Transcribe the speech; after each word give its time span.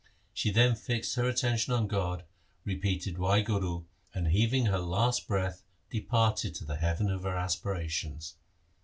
She 0.33 0.49
then 0.49 0.73
fixed 0.73 1.13
her 1.15 1.29
attention 1.29 1.73
on 1.73 1.85
God, 1.87 2.23
repeated' 2.65 3.17
Wahguru', 3.19 3.85
and 4.15 4.29
heaving 4.29 4.65
her 4.65 4.79
last 4.79 5.27
breath 5.27 5.61
departed 5.91 6.55
to 6.55 6.65
the 6.65 6.77
heaven 6.77 7.11
of 7.11 7.21
her 7.21 7.37
aspirations. 7.37 8.33